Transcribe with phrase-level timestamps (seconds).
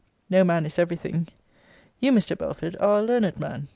[0.31, 1.27] No man is every thing
[1.99, 2.35] you, Mr.
[2.35, 3.67] Belford, are a learned man.